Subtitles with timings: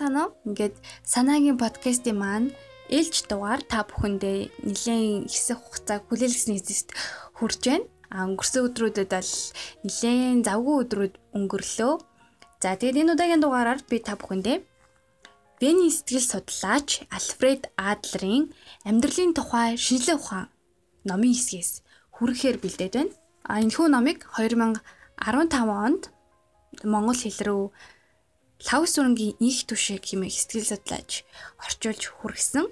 [0.00, 0.34] Байцгаана уу?
[0.48, 2.48] Ингээд санаагийн подкастын маань
[2.88, 6.88] ээлж дугаар та бүхэндээ нэлээд хэсэг хугацаа хүлээлгэсний эзэст
[7.36, 7.84] хүрж байна.
[8.08, 9.32] А өнгөрсөн өдрүүдэд бол
[9.84, 11.94] нэлээд завгүй өдрүүд өнгөрлөө.
[12.62, 14.58] За тэгээд энэ удаагийн дугаараар би та бүхэндээ
[15.60, 18.56] Вений сэтгэл судлаач Альфред Адлерийн
[18.88, 20.48] амьдралын тухай шинжилгээ ухаан
[21.04, 21.84] номын хэсгээс
[22.16, 23.12] хүрэхээр бэлдээд байна.
[23.44, 24.80] А энэ хүү номыг 2015
[25.68, 26.02] онд
[26.88, 27.64] монгол хэл рүү
[28.68, 31.24] лав сүрэнгийн их түшиг хэмээх сэтгэл судлаач
[31.64, 32.66] орчуулж хүргэсэн.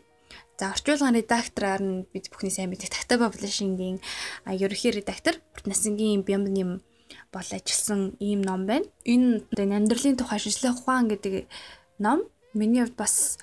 [0.58, 4.02] За орчуулгын редактораар нь бид бүхний сайн мэдих Такта Publishing-ийн
[4.44, 6.82] ерөнхий редактор Насингийн Бямбным
[7.32, 8.84] бол ажилласан ийм ном байна.
[9.06, 11.46] Энэ амьдралын тухай шинжилгээ ухаан гэдэг
[12.02, 13.38] ном миний хувьд бас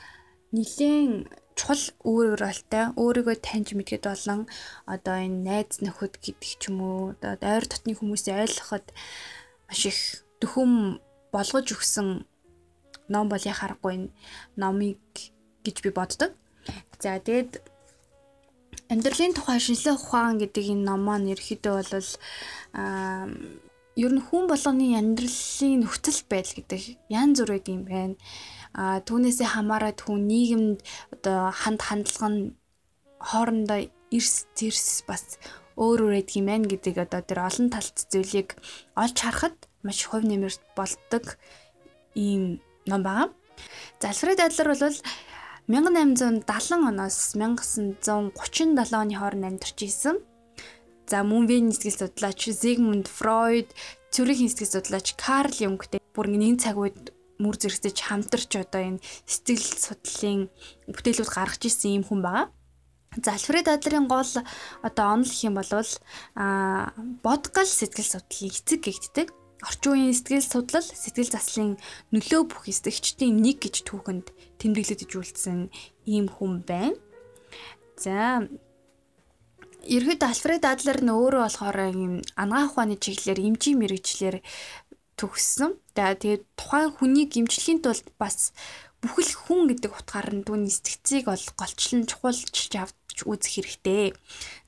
[0.52, 4.44] нэлээд чухал өөр өөрөлтэй өөрийгөө таньж мэдгээд болон
[4.84, 8.86] одоо энэ найз нөхөд гэдэг ч юм уу одоо ойр дотны хүмүүсийг ойлгоход
[9.72, 10.00] маш их
[10.44, 11.00] дөхөм
[11.32, 12.28] болгож өгсөн
[13.10, 14.12] ном бол яхаарахгүй
[14.58, 15.02] номыг
[15.66, 16.32] гэж би боддог.
[17.00, 17.62] За тэгээд
[18.90, 22.10] амьдралын тухай шинжилгээ ухаан гэдэг энэ ном маань ерөөхдөө бол
[22.74, 23.30] аа
[23.96, 28.16] ер нь хүн болгоны амьдралын нөхцөл байдал гэдэг янз бүр байд юм байна.
[28.76, 30.80] А түүнээсээ хамаарат хүн нийгэмд
[31.16, 32.42] одоо ханд хандлага нь
[33.24, 33.80] хоорондоо
[34.12, 35.40] эрс зэрс бас
[35.80, 38.60] өөр өөр байдаг юм байна гэдэг одоо тэр олон талт зүйлийг
[39.00, 41.40] олж харахад маш хувь нэмэрт болдог
[42.20, 43.30] ийм ном байгаа.
[44.00, 44.82] За Альфред Адлер бол
[45.68, 50.22] 1870 оноос 1937 оны хооронд амьдарч исэн.
[51.10, 53.74] За мөн Вений сэтгэл судлаач Зигмунд Фройд,
[54.14, 59.70] Цюрихийн сэтгэл судлаач Карл Юнгтэй бүр нэг цаг үед мөр зэрэгтэж хамтарч одоо энэ сэтгэл
[59.86, 60.42] судлалын
[60.90, 62.48] бүтээлүүд гаргаж ирсэн юм хүн байгаа.
[63.22, 64.32] За Альфред Адлерийн гол
[64.82, 65.72] одоо онол гэх юм бол
[66.36, 69.28] а бодгал сэтгэл судлалын эцэг гэгддэг
[69.66, 71.72] орчин үеийн сэтгэл судлал, сэтгэл заслын
[72.14, 74.30] нөлөө бүх эсдэгчдийн нэг гэж түүхэнд
[74.62, 75.74] тэмдэглэж үлдсэн
[76.06, 76.94] ийм хүн байна.
[77.98, 78.46] За
[79.86, 84.42] Ерхэд Альфред Адлер нь өөрөө болохоор юм анагаах ухааны чиглэлээр эмчийн мэрэгчлэр
[85.14, 85.78] төгссөн.
[85.94, 88.50] Тэгээд тухайн хүнийг эмчлэхийн тулд бас
[89.06, 94.18] бүхэл хүн гэдэг утгаар нь түүний сэтгцийг бол голчлон чухалчилж авч үзэх хэрэгтэй.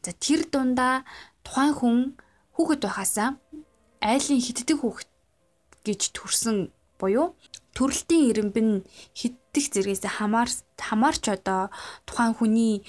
[0.06, 1.02] За тэр дундаа
[1.42, 1.98] тухайн хүн
[2.54, 3.42] хүүхэд байхасаа
[4.02, 5.10] айлын хиддэг хүүхэд
[5.86, 6.58] гэж төрсөн
[7.00, 7.34] буюу
[7.78, 8.76] төрөлтийн ирэмб нь
[9.14, 10.50] хиддэх зэргээс хамаар
[10.82, 11.70] хамаарч одоо
[12.10, 12.82] тухайн хүний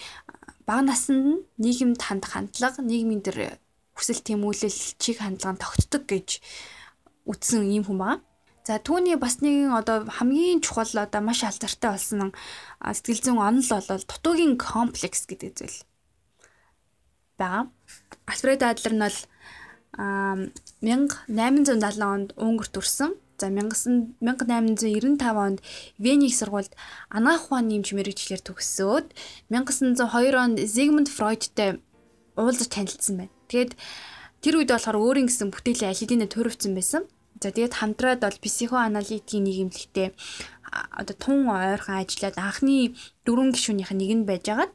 [0.68, 3.60] бага наснд нь нийгэмд хандах хандлага нийгмийн тэр
[3.96, 6.40] хүсэл тэмүүлэл чиг хандлага тогтдог гэж
[7.28, 8.24] үтсэн юм хүн байна.
[8.68, 12.36] За түүний бас нэгэн одоо хамгийн чухал одоо маш алдартай болсон
[12.84, 15.78] сэтгэл зүйн онол бол дутуугийн комплекс гэдэг зүйл
[17.40, 17.72] байгаа.
[18.28, 19.18] Альфред Адлер нь бол
[19.98, 23.14] 1870 онд Унгарт төрсэн.
[23.38, 25.62] За 1895 онд
[25.98, 26.74] Вений сургуульд
[27.10, 29.14] анагаах ухааны эмч мэрэгчлэр төгссөөд
[29.50, 31.78] 1902 онд Зигмунд Фройдтэй
[32.34, 33.34] уулзаж танилцсан байна.
[33.46, 33.78] Тэгээд
[34.42, 37.06] тэр үед болохоор өөрийн гэсэн бүтээлийн аль хэдийнэ төрөвцөн байсан.
[37.38, 40.08] За тэгээд хамтраад бол психоаналитикийн нийгэмлэгтээ
[40.98, 44.72] одоо тун ойрхон ажиллаад анхны дөрвөн гишүүнийх нь нэг нь байжгаад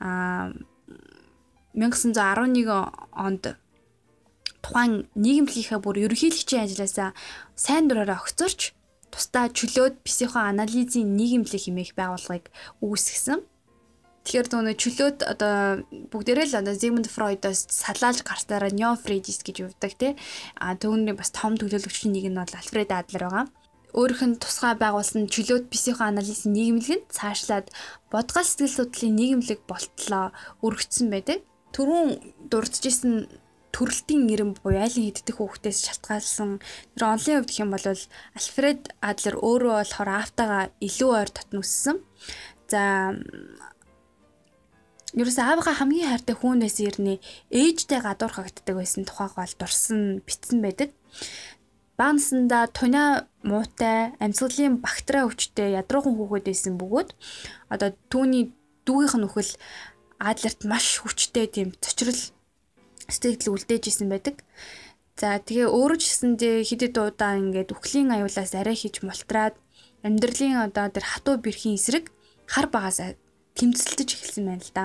[0.00, 0.52] а
[1.72, 3.56] 1911 онд
[4.64, 7.10] тухайн нийгэмлэгийнхээ бүр ерөнхийлөгчийн ажлаасаа
[7.52, 8.72] сайн дураараа огцорч
[9.12, 12.48] тусдаа чөлөөд психо анализийн нийгэмлэг хэмээх байгууллагыг
[12.80, 13.44] үүсгэсэн.
[14.24, 19.92] Тэгэхээр нөгөө чөлөөд одоо бүгдээрээ л одоо Зигмунд Фройдоос салаалж гарсараа Нео Фрейдис гэж өвдөг
[20.00, 20.12] тий.
[20.56, 23.46] А түүний бас том төлөөлөгчийн нэг нь бол Альфред Адлер байгаа.
[23.92, 27.68] Өөрийнх нь тусгай байгуулсан чөлөөт психо анализийн нийгэмлэг нь цаашлаад
[28.08, 30.32] бодгал сэтгэл судлалын нийгэмлэг болтлоо
[30.64, 31.44] өргөцсөн байдаг.
[31.76, 33.28] Төрүүн дурдчихсэн
[33.74, 36.62] төрөлтийн нэрэн буюу айлын хиддэх хүүхдээс шалтгаалсан
[36.94, 37.86] тэр онлын хувьд юм бол
[38.38, 41.98] Альфред Адлер өөрөө болохоор автагаа илүү ойр татн үссэн.
[42.70, 43.02] За
[45.14, 47.14] Юурээс аавынхаа хамгийн хайртай хүн байсан ирнэ
[47.50, 50.90] ээжтэй гадуур хагддаг байсан тухайг бол дурсан битсэн байдаг.
[51.94, 57.14] Баансанда туна муутай амьсгалын бактери өвчтэй ядруухан хүүхэд байсан бөгөөд
[57.70, 58.50] одоо түүний
[58.82, 59.52] дүүгийнх нь өхөл
[60.18, 62.33] Адлерт маш хүчтэй тийм цочрол
[63.08, 64.40] сэтгэл үлдээж исэн байдаг.
[65.14, 69.54] За тэгээ өөрөө ч гэсэндээ хидэд удаа ингээд үхлийн аюулаас арай хийж мултраад
[70.02, 72.10] амьдралын одоо тэр хатуу бэрхийн эсрэг
[72.50, 73.14] хар багасаа
[73.54, 74.84] тэмцэлдэж эхэлсэн байна л да.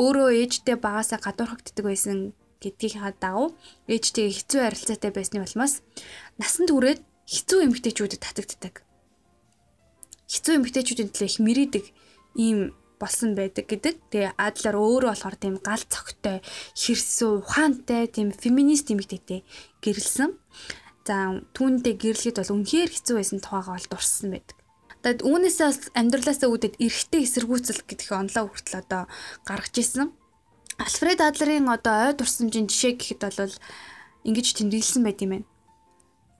[0.00, 2.32] Өөрөө ээжтэй багасаа гадуурхагддаг байсан
[2.64, 3.54] гэдгийнхаа дагуу
[3.86, 5.84] ээжтэйгээ хэцүү харилцаатай байсны улмаас
[6.40, 8.74] насанд хүрээд хэцүү эмгтээчүүдэд татагддаг.
[10.32, 11.84] Хэцүү эмгтээчүүдийн төлөө их мэрийдэг
[12.34, 13.94] ийм болсон байдаг гэдэг.
[14.10, 16.42] Тэгээ Адлер өөрөө болохоор тийм гал цогтой,
[16.74, 19.46] хэрсүү, ухаантай, тийм феминист эмэгтэйтэй
[19.80, 20.34] гэрэлсэн.
[21.08, 24.56] За түүнтэй гэрлэхэд бол үнэхээр хэцүү байсан тухайгаа бол дурссан байдаг.
[25.00, 29.02] Тэгэд үүнээсээ амьдралаасаа үүдээд эргэтэй эсэргүүцэл гэдгийг онлоо хүртэл одоо
[29.48, 30.12] гаргаж исэн.
[30.76, 33.56] Альфред Адлерийн одоо ой дурсамжийн жишээ гэхэд бол
[34.28, 35.48] ингэж тэмдэглэсэн байт юм байна.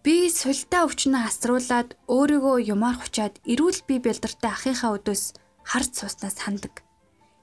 [0.04, 5.22] Би султаа өвчнөө хасруулад өөрийгөө юмар хучаад эрүүл бие бэлдэртэй ахынхаа өдөөс
[5.68, 6.82] харц суснаас хандаг.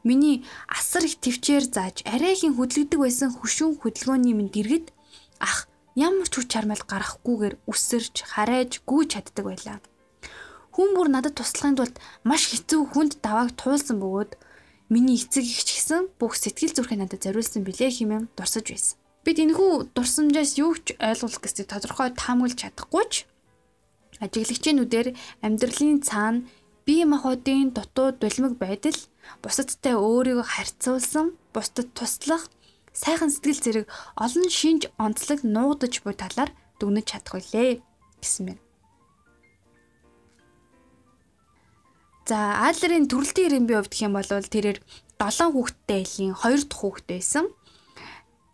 [0.01, 4.89] Миний асар их төвчээр зааж арайхийн хөдлөгдөг байсан хөшүүн хөдөлгөөний минь дэргэд
[5.41, 9.77] ах ямар ч хүч чармайл гарахгүйгээр үсэрч харайж гүйж чаддаг байлаа.
[10.73, 11.95] Хүн бүр надад туслахын тулд
[12.27, 14.31] маш хэцүү хүнд давааг туулсан бөгөөд
[14.93, 18.97] миний эцэг их ч гэсэн бүх сэтгэл зүрхээ надад зориулсан билээ хэмээн дурсаж байсан.
[19.25, 23.13] Бид энэхүү дурсамжаас юу ч ойлгох гэсэд тодорхой таамаглаж чадахгүй ч
[24.21, 25.07] ажиглагчийнүүдээр
[25.41, 26.45] амьдралын цаана
[26.85, 28.97] бие махбодын дутуу дулмиг байдал
[29.41, 32.45] бусадтай өөрийгөө харьцуулсан, бусдад туслах,
[32.93, 33.85] сайхан сэтгэл зэрэг
[34.15, 37.81] олон шинж онцлог нуугдаж буй талаар дүгнэж чадах үлээ
[38.21, 38.59] гэсэн мэн.
[42.25, 44.81] За Адлерийн төрөлтийн ирэн бий хувьд гэх юм бол тэрээр
[45.21, 47.45] 7 хүүхэдтэй айлын 2 дахь хүүхэд байсан.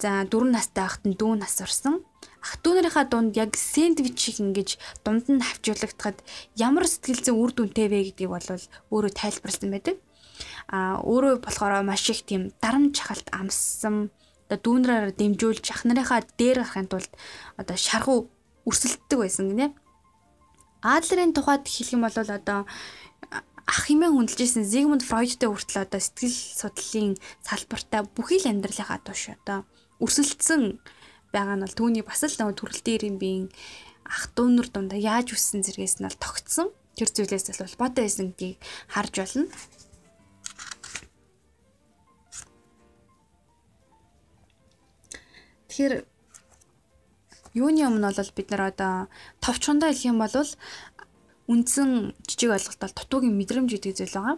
[0.01, 2.03] За 4 настай ахт нь дүү нас орсон.
[2.41, 4.69] Ах トゥ нарынхаа дунд яг сэндвич шиг ингэж
[5.05, 6.17] дунд нь хавчуулагдахад
[6.57, 8.49] ямар сэтгэлзэн үр дүнтэй вэ гэдгийг бол
[8.89, 9.95] өөрөө тайлбарласан байдаг.
[10.67, 14.09] А өөрөө болохоор маш их тийм дарамт чахалт амссан
[14.49, 17.11] дүүнрээр дэмжүүлж ах нарынхаа дээр гарахын тулд
[17.61, 18.27] одоо шаргуу
[18.65, 19.67] өрсөлддөг байсан гинэ.
[20.81, 22.65] Адлерийн тухайд хэлэх юм бол одоо
[23.71, 27.15] ах хэмээн хүндэлжсэн Зигмунд Фройдтэй хүртэл одоо сэтгэл судлалын
[27.45, 29.63] салбартаа бүхий л амьдралынхаа туш одоо
[30.03, 30.81] өрсөлдсөн
[31.31, 33.47] байгаа нь бол түүний бас л төрөлтийн биеийн
[34.05, 36.67] ах дүүнэр дундаа яаж үссэн зэргээс нь бол тогтсон.
[36.99, 38.59] Тэр зүйлээс л холбоотой байсан гэдгийг
[38.91, 39.47] харж байна.
[45.71, 46.03] Тэгэхээр
[47.55, 49.07] юуны өмнө бол бид нар одоо
[49.39, 50.35] товчхондоо хэлэх юм бол
[51.47, 54.37] үндсэн жижиг ойлголт бол дутуугийн мэдрэмж гэдэг зүйл байгаа.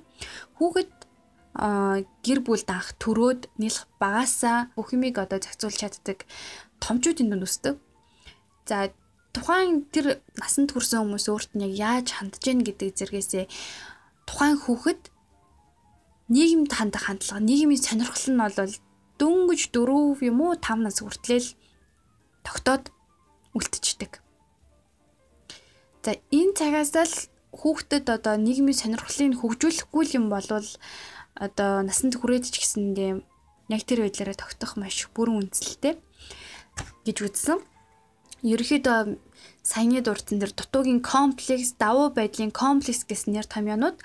[0.61, 0.93] Хүүхэд
[1.53, 6.25] гэр бүл даах төрөөд нийлх багасаа бүх юмыг одоо зохицуулж чаддаг
[6.83, 7.79] томчуудын дунд өсдөг.
[8.67, 8.91] За
[9.31, 13.45] тухайн тэр насанд хүрсэн хүмүүс өөрт нь яг яаж хандж гин гэдэг зэрэгсээ
[14.27, 15.01] тухайн хүүхэд
[16.29, 18.75] нийгэмд хандах хандлага, нийгмийн сонирхол нь бол
[19.19, 21.49] дөнгөж 4 юм уу 5 нас хүртлээл
[22.43, 22.91] тогтоод
[23.55, 24.21] үлдчихдэг.
[26.03, 27.15] За энэ цагаас л
[27.53, 30.47] хүүхдэд одоо нийгмийн сонирхлыг хөгжүүлэхгүй юм бол
[31.37, 33.11] одоо насанд хүрээд ч гэсэндээ
[33.69, 35.95] яг тэр байдлаараа тогтох маш бүрэн үндсэлтэй
[37.05, 37.59] гэж үзсэн.
[38.43, 39.19] Ерөнхийдөө
[39.63, 43.97] саяны дурдсан дээр дутуугийн комплекс, давуу байдлын комплекс гэсэн нэр томьёонууд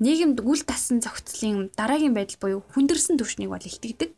[0.00, 4.10] нийгэмд үл тассан зохицлын дараагийн байдал буюу хүндэрсэн төвшнийг бол илтгэдэг.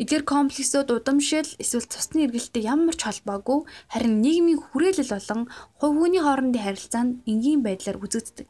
[0.00, 5.40] Эдгээр комплексууд удамшил эсвэл цусны эргэлттэй ямар ч холбоогүй харин нийгмийн хүрээлэл болон
[5.76, 8.48] хувь хүний хоорондын харилцаанд энгийн байдлаар үзэгддэг.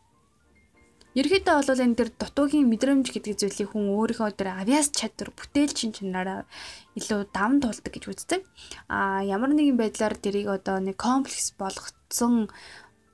[1.21, 6.49] Ерөнхийдөө бол энэ төр дутуугийн мэдрэмж гэдэг зүйлийг хүн өөрийнхөө тэр авиас чадвар бүтээлчин чанараа
[6.97, 8.41] илүү даван туулдаг гэж үздэг.
[8.89, 12.49] А ямар нэгэн байдлаар тэрийг одоо нэг комплекс болгоцсон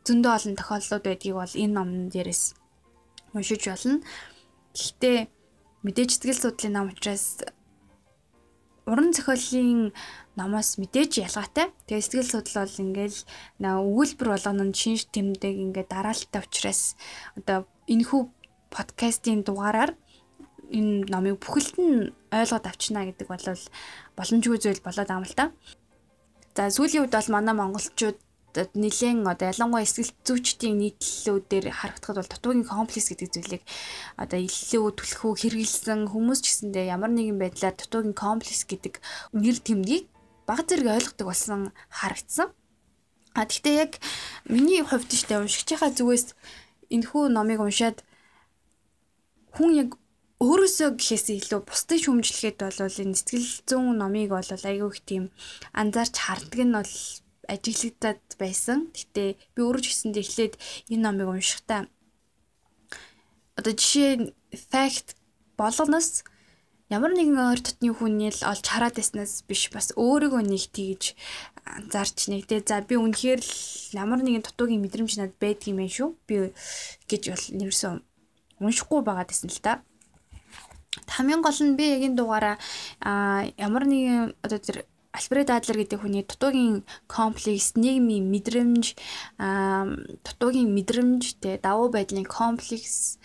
[0.07, 2.55] зөндөө олон тохиолдлууд байдгийг бол энэ номн дээрээс
[3.35, 3.99] уншиж болно.
[4.71, 5.19] Гэхдээ
[5.83, 7.43] мэдээж сэтгэл судлалын ном учраас
[8.87, 9.91] уран зохиолын
[10.39, 11.75] номоос мэдээж ялгаатай.
[11.91, 13.19] Тэгээ сэтгэл судлал бол ингээл
[13.67, 16.95] өгүүлбэр болгоно нь шинж тэмдэг ингээд дараалттай учраас
[17.35, 18.23] одоо энэхүү
[18.71, 19.95] подкастын дугаараар
[20.71, 23.47] энэ номыг бүхэлд нь ойлгоод авчна гэдэг бол
[24.19, 25.55] боломжгүй зүйл болоод байгаа юм л та.
[26.57, 28.19] За сүүлийн үед бол манай монголчууд
[28.57, 33.63] нэлээд одоо ялангуяа эсгэл зүйчдийн нийтлэлүүдээр харагдахад бол дутуугийн комплекс гэдэг зүйлийг
[34.17, 38.95] одоо илүү түлхүү хэрэгэлсэн хүмүүс ч гэсэндээ ямар нэгэн байдлаар дутуугийн комплекс гэдэг
[39.37, 40.09] нэр тэмдгийг
[40.49, 41.61] баг зэрэг ойлгодог болсон
[41.93, 42.49] харагдсан.
[43.37, 43.93] А тэгтээ яг
[44.49, 46.33] миний хувьд ч тэ уншигчийнхаа зүгээс
[46.95, 48.03] энэхүү номыг уншаад
[49.57, 49.91] хүн яг
[50.43, 55.25] өөрөөсөө гэхээс илүү бусдыг шүүмжлэхэд бол энэ сэтгэл зүйн номыг бол айгүй их тийм
[55.73, 56.95] анзаарч харддаг нь бол
[57.49, 58.79] ажиглагдаад байсан.
[58.93, 60.55] Гэтэ би өөрөө ч гэсэндээ эхлээд
[60.93, 61.89] энэ номыг уншихтаа
[63.57, 65.17] одоо жишээ fact
[65.57, 66.21] болгоноос
[66.91, 71.19] ямар нэгэн ойр дотны хүний л олж хараад байснаас биш бас өөрийгөө нэг тийж
[71.67, 72.47] анзаарч нэг.
[72.47, 73.55] Те за би үнэхээр л
[73.99, 76.15] ямар нэгэн дутуугийн мэдрэмж надад байдгийм байх шүү.
[76.31, 76.55] Би
[77.11, 78.03] гэж бол нэрсэн
[78.63, 79.83] уншихгүй байгаад байсан л да
[81.05, 82.57] хамгийн гол нь би яг энэ дугаараа
[83.57, 89.01] ямар нэгэн одоо тэр Альфред Адлер гэдэг хүний дутуугийн комплекс, нийгмийн мэдрэмж,
[89.41, 93.17] дутуугийн мэдрэмж тэ давуу байдлын комплекс,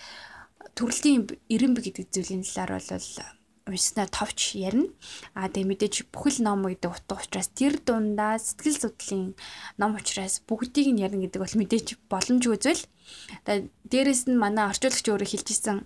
[0.72, 4.90] төрөлтийн эренб гэдэг зүйлийн талаар бол уншснаа товч ярина.
[5.34, 9.34] А тэгээ мэдээж бүхэл ном гэдэг утга учраас тэр дундаа сэтгэл судлалын
[9.78, 12.84] ном учраас бүгдийг нь ярина гэдэг бол мэдээж боломжгүй зүйл.
[13.46, 15.78] Дээрэс нь манай орчуулагч өөрөө хэлчихсэн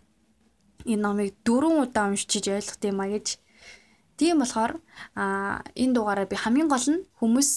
[0.86, 3.42] энэ номыг дөрвөн удаа уншиж ойлгох юм а гэж
[4.18, 4.80] Тийм болохоор
[5.16, 7.50] а энэ дугаараа би хамгийн гол нь хүмүүс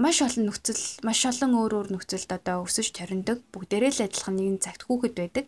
[0.00, 4.64] маш олон нөхцөл маш олон өөр өөр нөхцөлд одоо өсөж ториндог бүгдээрээ л адилхан нэгэн
[4.64, 5.46] цагт хүүхэд байдаг.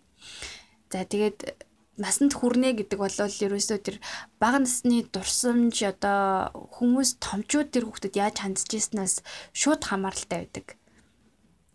[0.92, 1.68] За тэгээд
[1.99, 3.97] насанд хүрнэ гэдэг бол ерөөсөө тэр
[4.38, 9.14] бага насны дурсамж одоо хүмүүс томчууд тэр хүүхдэд яаж хандж ийснээс
[9.52, 10.67] шууд хамааралтай байдаг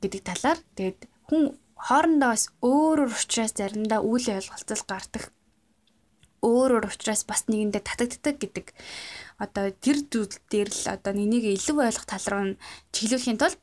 [0.01, 1.44] гэдэг талаар тэгээд хүн
[1.75, 5.24] хоорондоо бас өөр өөр учраас заримдаа үйл ойлголцол гардаг
[6.44, 8.65] өөр өөр учраас бас нэгэндээ татагддаг гэдэг
[9.39, 12.56] одоо тэр зүйл дээр л одоо нэнийг илүү ойлгох тал руу
[12.96, 13.62] чиглүүлэхийн тулд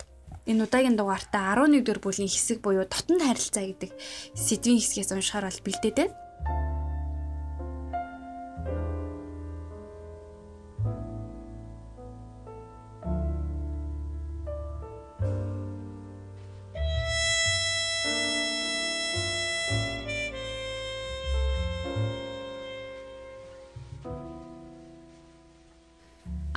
[0.49, 3.93] энэ удаагийн дугаартаа 11 дугаар бүлгийн хэсэг буюу дотн харилцаа гэдэг
[4.35, 6.09] сэдвийн хэсгээс уншихаар бол бэлдээдээ.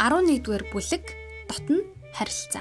[0.03, 1.03] 11-р бүлэг
[1.48, 1.79] дотн
[2.12, 2.60] харилцаа.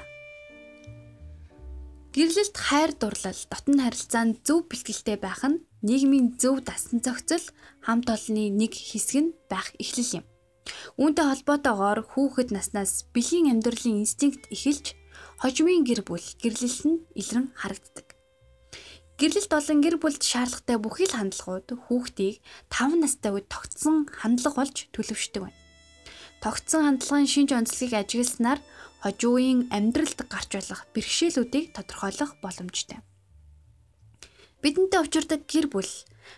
[2.15, 7.43] Гэрлэлт хайр дурлал дотн харилцаанд зөв бэлтгэлтэй байх нь нийгмийн зөв дасан зохицол
[7.83, 10.25] хамт олонны нэг хэсэг нь байх эхлэл юм.
[10.95, 14.95] Үүнтэй холбоотойгоор хүүхэд наснаас бэлгийн амьдралын инстинкт эхэлж
[15.43, 18.07] хожимын гэр бүл гэрлэлт нь илрэн харагддаг.
[19.19, 22.39] Гэрлэлт болон гэр бүлд шаардлагатай бүхий л хандлагууд хүүхдийг
[22.71, 25.62] 5 настай үед тогтсон хандлага болж төлөвшдөг байна
[26.43, 28.59] тогтсон хандлагын шинж онцлогийг ажигласнаар
[29.03, 32.99] хожуугийн амьдралд гарч болох бэрхшээлүүдийг тодорхойлох боломжтой.
[34.59, 35.91] Бидэнтэй учирдаг гэр бүл,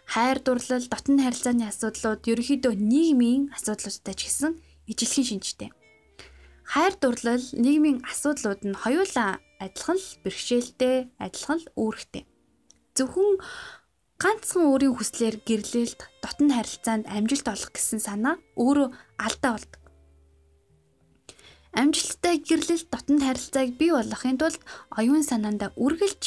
[0.05, 4.53] хайр дурлал, дотн харилцааны асуудлууд ерөнхийдөө нийгмийн асуудлуудтай ч гэсэн
[4.89, 5.69] ижилхэн шинжтэй.
[6.65, 12.25] Хайр дурлал, нийгмийн асуудлууд нь хоёулаа адилхан л бэрхшээлтэй, адилхан л үүрэгтэй.
[12.97, 13.41] Зөвхөн
[14.17, 18.89] ганцхан өөрийн хүслээр гэрлэлт, дотн харилцаанд амжилт олох гэсэн санаа өөрөө
[19.21, 19.84] алдаа болдог.
[21.75, 24.61] Амжилттай гэрлэлт дотнд харилцааг бий болгохын тулд
[24.95, 26.23] оюун санаандаа үргэлж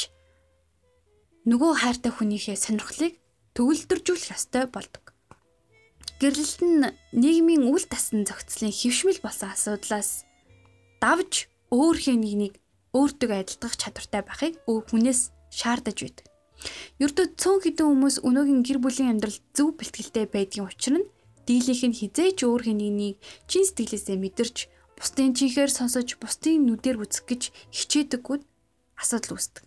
[1.49, 3.17] нөгөө хайртай хүнийхээ сонирхлыг
[3.57, 5.17] төгөлдржүүлэх ёстой болдог.
[6.21, 6.85] Гэрлэлт нь
[7.17, 10.29] нийгмийн үйл тасан зохицлын хөвшмөл болсон асуудлаас
[11.01, 12.61] давж өөрхий нэгнийг
[12.93, 16.25] өөртөө адилтгах чадвартай байхыг өв хүнээс шаардаж байдаг.
[16.99, 21.09] Ердөө цөөн хідэн хүмүүс өнөөгийн гэр бүлийн амьдрал зөв бэлтгэлтэй байдгийн учир нь
[21.47, 23.15] дийлийнх нь хизээч өөрхий нэгнийг
[23.47, 24.57] чин сэтгэлээсээ мэдэрч
[24.99, 27.41] бусдын чихээр сонсож бусдын нүдээр үзэх гэж
[27.71, 28.37] хичээдэггүй
[28.99, 29.63] асуудал үүсдэг.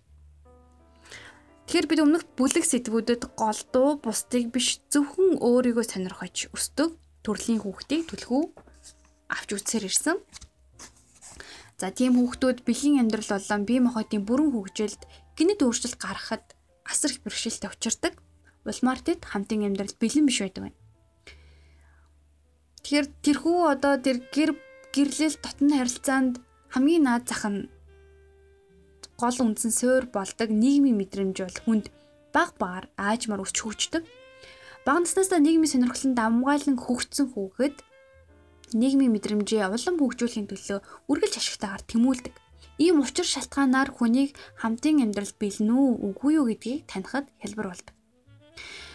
[1.72, 8.42] Тэгэхээр бид өмнөх бүлэг сэтгүүдэд голдуу бусдыг биш зөвхөн өөрийгөө сонирхож өсдөг төрлийн хүүхдийг түлхүү
[9.32, 10.20] авч үзсээр ирсэн.
[11.80, 15.02] За тийм хүүхдүүд бэлгийн амьдрал болон бие махбодын бүрэн хөгжилд
[15.38, 16.44] гинэт өөрчлөлт гаргахад
[16.84, 18.20] асар их бэрхшээлтэй учирдаг.
[18.68, 20.78] Улмаар тэд хамтын амьдрал бэлэн биш байдаг байна.
[22.84, 24.50] Тэгэхээр тэрхүү одоо тэр гэр
[24.92, 26.34] гэрлэл дотны харилцаанд
[26.68, 27.72] хамгийн наад зах нь
[29.16, 31.86] гол үндсэн суур болдог нийгмийн мэдрэмж бол хүнд
[32.36, 34.04] баг багаар аажмаар өсч хөгждөг.
[34.84, 37.76] Бага наснаас нийгмийн сонирхлонд амгаалan хөгжсөн хүүхэд
[38.76, 42.34] нийгмийн мэдрэмжээ улам хөгжүүлэхийн төлөө үргэлж ашигтайгаар тэмүүлдэг.
[42.84, 47.94] Ийм учир шалтгаанаар хүнийг хамтын амьдралд бэлэн үү үгүй юу гэдгийг танихад хэлбэр болдог.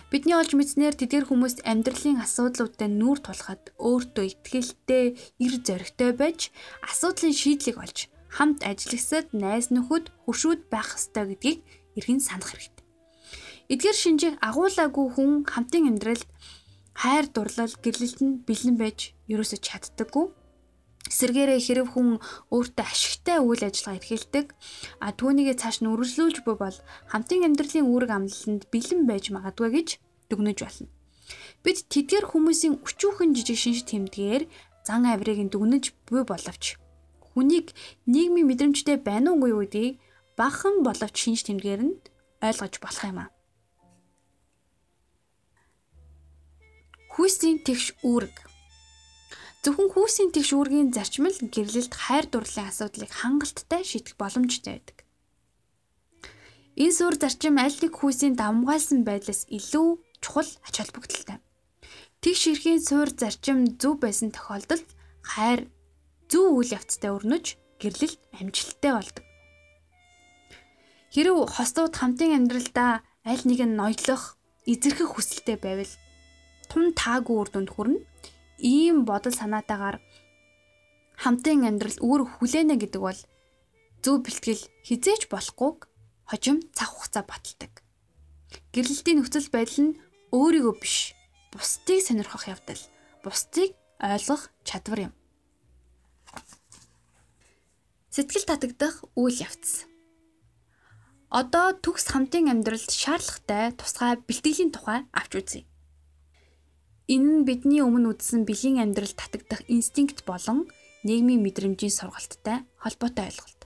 [0.07, 7.35] Бидний олж мэдснээр тэдгээр хүмүүс амьдралын асуудлуудад нүүр тулахад өөртөө ихтгэлтэй, эр зоригтой байж асуудлын
[7.35, 11.59] шийдлийг олж хамт ажиллагсад найз нөхөд хуршүүд байх ёстой гэдгийг
[11.99, 12.87] эргэн санах хэрэгтэй.
[13.67, 16.23] Эдгээр шинжийг агуулаагүй хүн хамтын амьдралд
[16.95, 20.31] хайр дурлал гэрлэлт нь бэлэн байж ерөөсөж чаддаггүй.
[21.07, 22.19] Эсвэргээрээ хэрэг хүн
[22.51, 24.47] өөртөө ашигтай үйл ажиллагаа эрхэлдэг.
[25.03, 26.77] А түүнийгээ цааш нь үргэлжлүүлж буй бол
[27.11, 29.89] хамтын амьдралын үүрэг амлалтанд бэлэн байж магадгүй гэж
[30.29, 30.87] дүгнэж болно.
[31.63, 34.43] Бид тэдгээр хүмүүсийн өчүүхэн жижиг шинж тэмдгээр
[34.87, 36.79] зан авирыг дүгнэж буй боловч
[37.37, 37.75] хүнийг
[38.09, 39.95] нийгмийн мэдрэмжтэй байна уугүй гэдгийг
[40.39, 41.93] бахан боловч шинж тэмдгээр нь
[42.41, 43.29] ойлгож болох юм аа.
[47.13, 48.46] Хүүсийн тэгш үүрэг.
[49.67, 55.03] Зөвхөн хүүсийн тэгш үүргийн зарчмал гэрлэлт хайр дурлалын асуудлыг хангалттай шийдэх боломжтой байдаг.
[56.79, 61.43] Энэ суурь зарчим аль нэг хүүсийн давмгаалсан байдлаас илүү чухал ач холбогдолтой.
[62.23, 64.87] Тэгш эрхийн суурь зарчим зөв байсан тохиолдолд
[65.35, 65.67] хайр
[66.31, 69.25] зөв үйл явцтай өрнөж гэрлэлт амжилттай болдог.
[71.11, 75.91] Хэрв хостууд хамтын амьдралдаа аль нэг нь ноёдлох, эзэрхэх хүсэлтэй байвал
[76.71, 77.99] тун таагүй үр дүнд хүрнэ.
[78.57, 80.01] Ийм бодол санаатаагаар
[81.21, 83.19] хамтын амьдрал өөр хүлээнэ гэдэг бол
[84.01, 85.85] зөв бэлтгэл хизээч болохгүйг
[86.29, 87.85] хожим цаг хугацаа баталдаг.
[88.73, 89.97] Гэрлэлтийн нөхцөл байдал нь
[90.33, 91.13] өөрийгөө биш,
[91.53, 92.81] бусдыг сонирхох явдал,
[93.23, 95.13] бусдыг ойлгох чадвар юм.
[98.13, 99.85] Сэтгэл татагдах үйл явц.
[101.29, 105.61] Одоо төгс хамтын амьдралд шаардлагатай тусгай бэлтгэлийн тухай авч үзье.
[107.07, 110.67] Энэ нь бидний өмнө үзсэн бэлгийн амьдрал татагдах инстинкт болон
[111.07, 113.61] нийгмийн мэдрэмжийн сургалттай холбоотой ойлголт.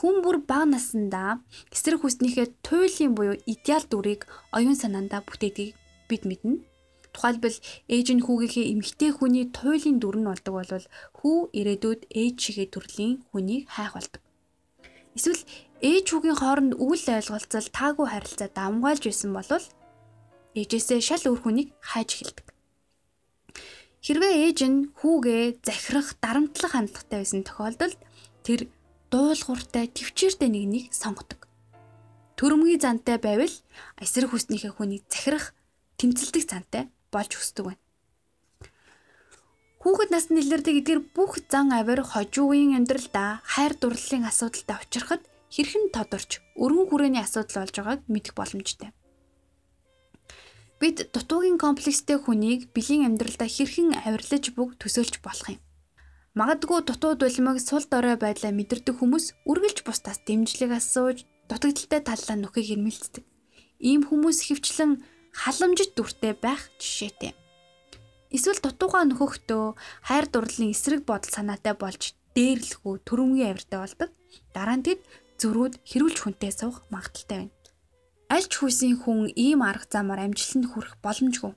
[0.00, 4.24] Хүн бүр бага насндаа эсрэг хүснийхээ туйлын буюу идеал дүрийг
[4.56, 5.76] оюун санаандаа бүтээдгийг
[6.08, 6.64] бид мэднэ.
[7.12, 7.58] Тухайлбал
[7.92, 10.72] ээж нь хүүгийнхээ эмэгтэй хүний туйлын дүр нь болдог бол
[11.20, 14.22] хүү ирээдүйд ээж шигээ төрлийн хүнийг хайх болдог.
[15.12, 15.42] Эсвэл
[15.84, 19.50] ээж хүүгийн хооронд үйл ойлголцол таагүй харилцаа давмгаалж исэн бол
[20.58, 22.46] ээжээсээ шал өөр хүнийг хайж эхэлдэг.
[24.02, 27.98] Хэрвээ ээж нь хүүгээ захирах, дарамтлах хандлагатай байсан тохиолдолд
[28.46, 28.60] тэр
[29.10, 31.48] дуулууртай, төвчээртэй нэгнийг сонгодог.
[32.38, 33.54] Төрөмгийн зантай байвал
[33.98, 35.50] эсрэг хүснийхээ хүнийг захирах,
[35.98, 37.82] тэмцэлдэх зантай болж өсдөг байна.
[39.82, 45.22] Хүүхэд насны илэрдэг эдгээр бүх зан авир хожуугийн амьдралдаа хайр дурлалын асуудалтай учрахад
[45.54, 48.90] хэрхэн тодорч өргөн хүрээний асуудал болж байгааг мэдэх боломжтой.
[50.78, 55.60] Бид дутуугийн комплекстэй хүнийг бэлгийн амьдралдаа хэрхэн авирлаж бүг төсөөлж болох юм.
[56.38, 62.78] Магадгүй дутуу дулмыг сул дорой байдлаа мэдэрдэг хүмүүс үргэлж бусдаас дэмжлэг асууж дутагдaltaй таллаа нөхийг
[62.78, 63.26] ирмэлцдэг.
[63.82, 65.02] Ийм хүмүүс хөвчлэн
[65.34, 67.34] халамжит дүртэй байх жишээтэй.
[68.30, 69.74] Эсвэл дутуугаа нөхөхдөө
[70.06, 74.10] хайр дурлалын эсрэг бодол санаатай болж дээрлэхүү төрөмгийн авиртай болдог.
[74.54, 75.02] Дараа нь тэд
[75.42, 77.57] зөрүүд хэрүүлж хүнтэй суух магадaltaй байна
[78.28, 81.52] аль ч хүсийн хүн ийм арга замаар амжилтанд хүрэх боломжгүй.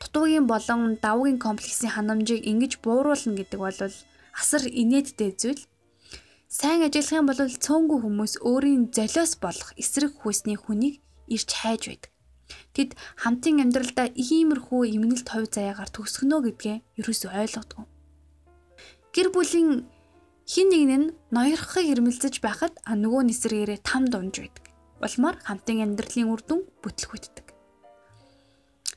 [0.00, 3.80] Дутуугийн болон давуугийн комплексийн ханамжийг ингэж бууруулна гэдэг бол
[4.40, 5.62] асар инээдтэй зүйл.
[6.52, 11.00] Сайн ажиллах юм бол цөөнгүй хүмүүс өөрийн золиос болох эсрэг хүсний хүнийг
[11.32, 12.12] ирж хайж байдаг.
[12.76, 12.90] Тэд
[13.22, 17.84] хамтын амьдралдаа иймэрхүү эмгэнэлт хувь заяагаар төгсгөнө гэдгээ ерөөсөө ойлгодгүй.
[19.16, 19.88] Гэр бүлийн
[20.44, 24.61] хин нэг нь ноёрхохыг ирмэлзэж байхад а нөгөө нэсрэгээрээ там дунж байдаг
[25.02, 27.46] улмаар хамтын амьдралын үр дүн бүтлгүүддэг.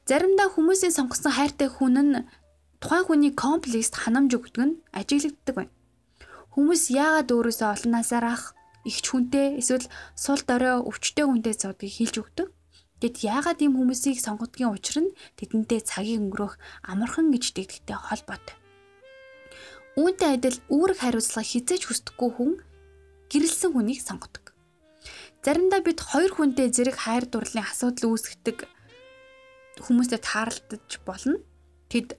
[0.06, 2.26] Заримдаа хүмүүсийн сонгосон хайртай хүн нь
[2.78, 5.74] тухайн хүний комплекст ханамж өгдөг нь ажиглагддаг байна.
[6.54, 8.44] Хүмүүс яагаад өөрөөсөө олон насаар ах
[8.86, 12.48] ихч хүнтэй эсвэл сул дорой өвчтэй хүнтэй цодгийг хэлж өгдөг.
[13.02, 16.54] Тэд яагаад ийм хүмүүсийг сонгодгийн учир нь тэдэнтэй цагийг өнгөрөх
[16.86, 18.56] амархан гэж дэгдэгтэй холбоотой.
[19.98, 22.52] Үүнтэй адил үүрэг хариуцлага хизээж хүсдэггүй хүн
[23.34, 24.45] гэрэлсэн хүнийг сонгодог.
[25.46, 28.66] Заримдаа бид хоёр хүнтэй зэрэг хайр дурлалын асуудал үүсгдэг
[29.78, 31.38] хүмүүстэй тааралдаж болно.
[31.86, 32.18] Тэд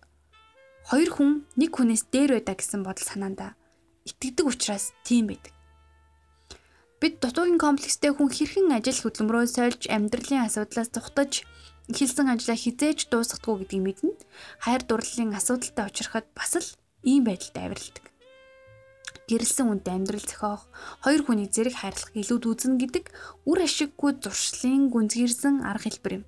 [0.87, 3.59] хоёр хүн нэг хүнээс дээр байдаа гэсэн бодол санаандаа
[4.07, 5.51] итгэдэг учраас тийм байдаг.
[7.03, 11.43] Бид дутуугийн комплекстэй хүн хэрхэн ажил хөдөлмөрөө сольж амьдралын асуудлаас зүхтаж
[11.91, 14.15] эхэлсэн ажлаа хизээж дуусгадгүй гэдгийг мэднэ.
[14.63, 16.69] Хайр дурлалын асуудалтай учрахад бас л
[17.03, 18.07] ийм байдалтай авиралдаг
[19.27, 20.71] гэрэлсэн үнтэй амьдрал зохиох,
[21.03, 23.05] хоёр хүний зэрэг хайрлах илүүд үзнэ гэдэг
[23.43, 26.25] үр ашиггүй зуршлын гүнзгийрсэн арга хэлбэр юм.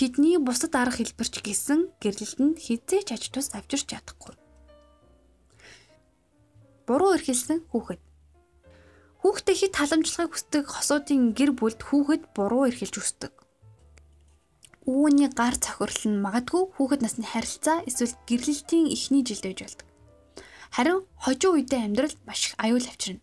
[0.00, 4.32] Тэдний бусад арга хэлбэрч гисэн гэрлэлтэнд хизээч аж тус авчирч чадахгүй.
[6.88, 8.00] Буруу эрхэлсэн хүүхэд.
[9.20, 13.32] Хүүхдээ хит халамжлахыг хүсдэг хосуудын гэр бүлд хүүхэд буруу эрхэлж өсдөг.
[14.88, 19.91] Үүний гар цохирол нь магадгүй хүүхэд насны харилцаа эсвэл гэрлэлтийн эхний жилд байж болдог.
[20.72, 23.20] Харин хожуу үедээ амьдрал маш их аюул авчирна.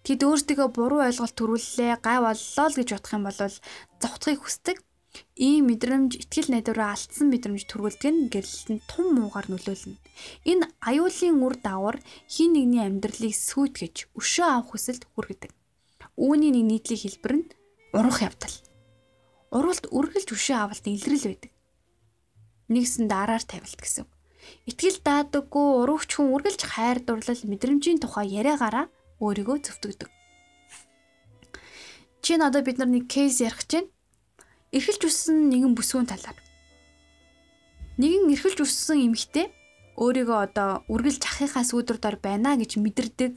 [0.00, 3.36] Тэд өөрсдөө буруу ойлголт төрүүллээ, гай боллоо л гэж бодох юм бол
[4.00, 4.80] зовтхыг хүсдэг.
[5.36, 10.00] Ийм мэдрэмж ихтгэл найдвараа алдсан мэдрэмж төрүүлдэг нь гэрлэлтэнд тун муугаар нөлөөлнө.
[10.48, 11.98] Энэ аюулын үр дагавар
[12.32, 15.52] хин нэгний амьдралыг сүйтгэж өшөө авах хүсэлд хүргэдэг.
[16.16, 17.48] Үүний нэг нийтлэг хэлбэр нь
[17.92, 18.56] урах явдал.
[19.52, 21.52] Уралт үргэлж өшөө авалт илрэл байдаг.
[22.72, 24.08] Нэгсэн дараар тавилт гэсэн.
[24.66, 28.86] Итгэл даадаггүй урагч хүн үргэлж хайр дурлал мэдрэмжийн тухай яриагаараа
[29.22, 30.10] өөрийгөө зөвтгдөг.
[32.22, 33.86] Чинь одоо бид нар нэг кейс ярих чинь
[34.74, 36.38] эргэлж үссэн нэгэн бүсгүүн талаар.
[38.02, 39.46] Нэгэн эрхэлж өссөн эмэгтэй
[39.96, 43.32] өөрийгөө одоо үргэлж ахихаа сүйдэр дор байна гэж мэдэрдэг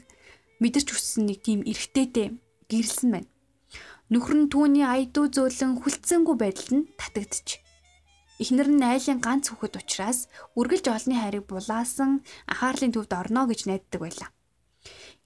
[0.59, 2.35] мэдэрч өссөн нэг тийм эрэгтэйтэй
[2.67, 3.29] гэрэлсэн байна.
[4.11, 7.61] Нөхөр нь түүний айдуу зөөлөн хүлцэнгүй байдалд нь татагдчих.
[8.39, 13.99] Эхнэр нь айлын ганц хүүхэд учраас үргэлж олны хайрыг булаасан анхаарлын төвд орно гэж найддаг
[13.99, 14.29] байлаа.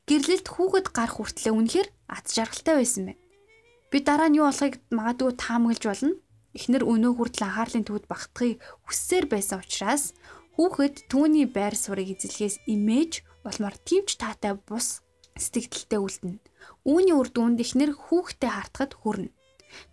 [0.09, 3.21] Гэрлэлт хүүхэд гарах хүртлээр үнэхээр аз жаргалтай байсан байна.
[3.93, 6.17] Би дараа нь юу болохыг магадгүй таамаглаж болно.
[6.57, 10.17] Эхнэр өнөө хүртэл анхаарлын төвд багтахыг хүссээр байсан учраас
[10.53, 15.01] Хүүхэд түүний байр сурыг эзлэхээс имэж болмоор тимч таатай бус
[15.33, 16.37] сэтгэлдэлтэй үлдэнэ.
[16.85, 19.33] Үүний үр дүнд ихнэр хүүхдэд хартахад хүрнэ.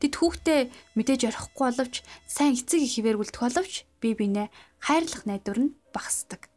[0.01, 0.61] Тэд хүүхдээ
[0.97, 1.95] мэдээж орохгүй боловч
[2.27, 4.49] сайн эцэг ихэвээр үлдэх боловч би бинэ
[4.81, 6.49] хайрлах найдвар нь багасдаг.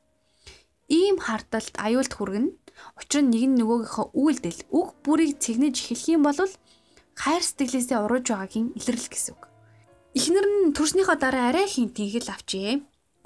[0.89, 2.53] Ийм хардалт аюулт хүргэнэ.
[2.99, 6.39] Учир нь нэг нь нөгөөгийнхөө үйлдэл үг бүрийг цэгнэж эхлэх юм бол
[7.17, 9.43] хайр сэтгэлээсээ урууж байгаагийн илэрлэл гэсэн үг.
[10.17, 12.81] Эхнэр нь төрснийхөө дараа арай хин тэнхэл авчээ.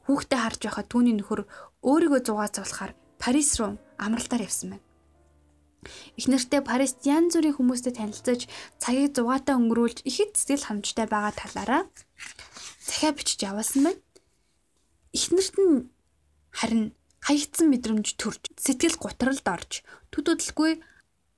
[0.07, 1.41] Хүүхдээ харж байхад түүний нөхөр
[1.83, 4.87] өөрийгөө зугаацуулахаар Парис руу амралтаар явсан байна.
[6.17, 8.49] Эхнэртэй Парист янз бүрийн хүмүүстэй танилцаж
[8.81, 11.81] цагийг зугаатай өнгөрүүлж ихэд сэтгэл ханамжтай байгаа талаараа
[12.81, 14.01] захиа бичиж явуулсан байна.
[15.13, 15.87] Эхнэрт нь
[16.51, 16.83] харин
[17.21, 19.71] хаягдсан мэдрэмж төрж сэтгэл гутралд орж
[20.11, 20.81] төдөөдөлгүй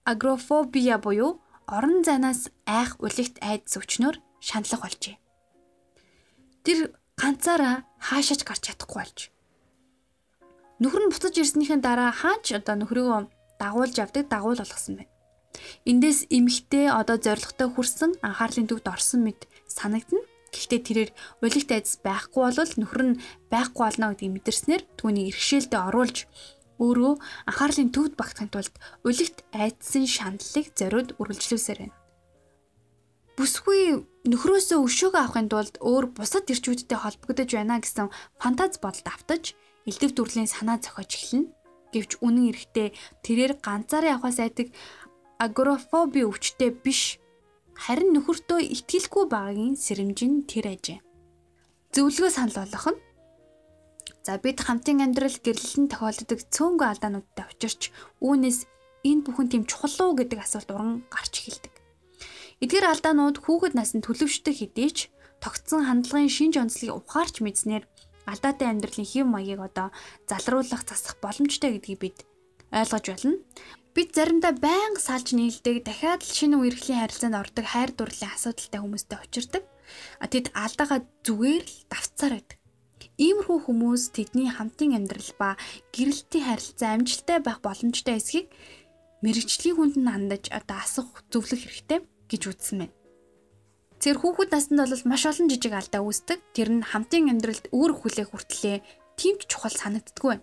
[0.08, 5.18] агрофобия буюу орон зайнаас айх улигт айдас өчнөр шаналх болжээ.
[6.66, 9.20] Тэр ганцаараа хаашаач гарч чадахгүй болж.
[10.80, 15.12] Нөхөр нь буцаж ирснийхэн дараа хаач одоо нөхрийгөө дагуулж авдаг дагуул болгосон байна.
[15.86, 20.24] Эндээс эмхтэй одоо зоригтой хүрсэн анхаарлын төвд орсон мэд санагдана.
[20.50, 21.12] Гэхдээ тэрээр
[21.46, 23.20] улигт айдас байхгүй бол нөхөр нь
[23.54, 26.18] байхгүй болно гэдгийг мэдэрснээр түүнийг иргэшээлтэд оруулж
[26.82, 27.14] өөрөө
[27.50, 28.74] анхаарлын төвд багтахын тулд
[29.06, 32.00] улигт айдсан шаналлыг зориуд үргэлжлүүлсээр байна
[33.40, 39.56] бүсгүй нөхрөөсөө өшөөгөө авахын тулд өөр бусад ирчүүдтэй холбогдож байна гэсэн фантаз бодолд автаж
[39.88, 41.48] элдв төрлийн санаа зохиож эхэлнэ.
[41.94, 42.94] Гэвч үнэн эрэхтэй
[43.26, 44.70] тэрээр ганцаараа явахаас айдаг
[45.42, 47.18] агрофоби өвчтэй биш.
[47.74, 51.00] Харин нөхөртөө итгэлгүй байгаагийн сэрэмжин тэр ажээ.
[51.96, 53.00] Зөвлөгөө санал болгох нь
[54.30, 57.90] За бид хамтын амьдрал гэрлэлэн тохиолддог цөөнгөө алдаануудтай учирч
[58.22, 58.68] үүнээс
[59.08, 61.74] энэ бүхэн тийм чухал уу гэдэг асуулт уран гарч эхэлдэг.
[62.60, 64.98] Эдгээр алдаанууд хүүхэд наснд төлөвшдөг хэдий ч
[65.40, 67.88] тогтсон хандлагын шинж онцлогийг ухаарч мэдснээр
[68.30, 69.90] алдаатай амьдралын хэв маягийг одоо
[70.30, 72.18] залруулах засах боломжтой гэдгийг бид
[72.72, 73.38] ойлгож байна.
[73.98, 79.18] Бид заримдаа байнга салж нийлдэг, дахиад л шинэ үерхлийн харилцаанд ордог хайр дурлалын асуудалтай хүмүүстэй
[79.18, 79.64] учирдаг.
[80.22, 82.58] А тэд алдаагаа зүгээр л давцаар байдаг.
[83.20, 85.50] Иймэрхүү хүмүүс тэдний хамтын амьдрал ба
[85.92, 88.48] гэрэлтийн харилцаа амжилттай байх боломжтой эсхийг
[89.26, 92.00] мэрэгжлийн хүнд нь хандаж одоо асах зөвлөх хэрэгтэй
[92.32, 92.99] гэж үзсэн байна.
[94.00, 96.40] Тэр хүүхэд наснд бол маш олон жижиг алдаа үүсдэг.
[96.56, 98.80] Тэр нь хамтын амьдралд өөр хүлээх хүртлээ
[99.20, 100.40] тимч чухал санагддаггүй.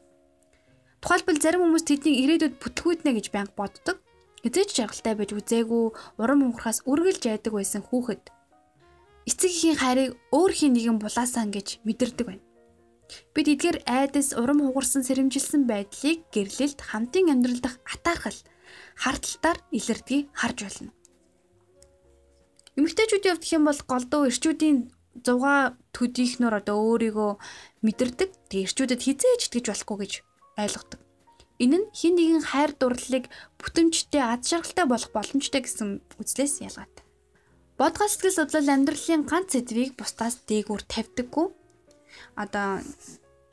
[1.00, 3.96] Тухайлбал зарим хүмүүс тэднийг ирээдүйд бүтлгүйднэ гэж байнга боддог.
[4.44, 5.84] Эзэж жаргалтай байж үзээгүй,
[6.20, 8.28] урам хөнгөрхөөс үргэлж яадаг байсан хүүхэд
[9.26, 12.44] эцэг эхийн хайрыг өөр хин нэгэн булаасан гэж мэдэрдэг байна.
[13.34, 18.38] Бид эдгээр айдас урам хугарсан сэрэмжилсэн байдлыг гэрлэлт хамтын амьдрал дах атаархал
[19.02, 20.92] харталтаар илэрдгийг харж байна.
[22.76, 24.76] Эмэгтэйчүүдийн хувьд юм бол голдуу эрчүүдийн
[25.24, 27.32] зугаа төдийхнөр одоо өөрийгөө
[27.80, 28.30] мэдэрдэг.
[28.52, 30.12] Тэгээ эрчүүдэд хизээж итгэж болохгүй гэж
[30.60, 31.00] ойлгодог.
[31.56, 37.04] Энэ нь хин нэгэн хайр дурлалыг бүтэмжтэй ад шаргалтай болох боломжтой гэсэн үзлээс ялгаатай.
[37.80, 41.48] Бодгоо сэтгэл судлал амьдралын ганц сэдвийг бусдаас дээгүүр тавьдаггүй.
[42.36, 42.84] Одоо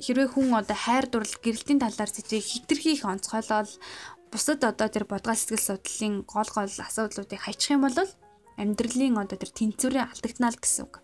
[0.03, 3.71] хэрвээ хүн одоо хайр дурлал гэрэлтийн талаар сэдвийг хитрхи их онцгойлол
[4.31, 7.95] бусад одоо тэр бодгоо сэтгэл судлалын гол гол асуудлуудыг хайчих юм бол
[8.57, 11.03] амьдралын одоо тэр тэнцвэрээ алдагтнаа л гэсэн үг.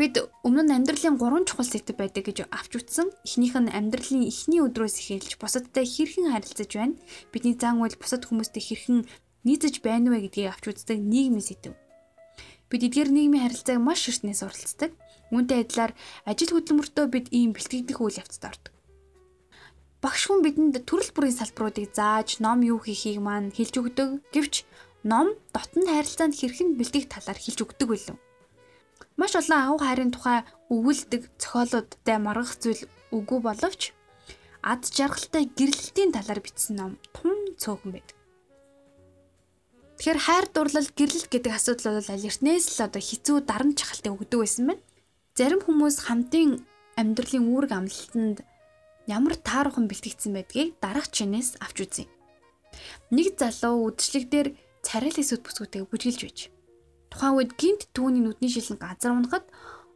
[0.00, 3.14] Бид өмнө нь амьдралын 3 чухал сэдв байдаг гэж авч утсан.
[3.22, 6.98] Эхнийх нь амьдралын эхний өдрөөс эхэлж бусадтай хэрхэн харилцаж байна.
[7.30, 9.06] Бидний зан үйл бусад хүмүүстэй хэрхэн
[9.46, 11.76] нийцэж байна вэ гэдгийг авч үздэг нийгмийн сэдв.
[12.72, 14.90] Бид эдгээр нийгмийн харилцааг маш эртнээс суралцдаг.
[15.28, 15.92] Үүнтэй адилаар
[16.26, 18.72] ажил хөдөлмөртөө бид ийм бэлтгэгдэх үйл явцад ордог.
[20.02, 24.10] Багш хүн бидэнд төрөл бүрийн салбаруудыг зааж, ном юу хийхийг маань хэлж өгдөг.
[24.34, 24.66] Гэвч
[25.02, 28.16] ном дотн харилцаанд хэрхэн бэлдэх талаар хэлж өгдөг билүү.
[29.18, 33.92] Маш олон агуу хайрын тухай өгүүлдэг зохиолуудтай маргах зүйл үгүй боловч
[34.62, 38.16] ад жаргалтай гэрлэлтийн талаар бичсэн ном тун цөөхөн байдаг.
[39.98, 44.38] Тэгэхээр хайр дурлал гэрлэлт гэдэг асуудал бол аль эртнээс л одоо хэцүү дарамт чахалтай өгдөг
[44.38, 44.82] байсан байна.
[45.34, 46.62] Зарим хүмүүс хамтын
[46.98, 48.38] амьдралын үүрэг амлалтанд
[49.06, 52.06] ямар таархан бэлтгэгдсэн байдгийг дараах чинээс авч үзье.
[53.10, 54.48] Нэг залуу үдшилэг дээр
[54.82, 56.38] царайлаг сүд бүсгүүдээ бүжгэлж байж.
[57.10, 59.46] Тухайн үед гинт түүний нүдний шилэн газар унахад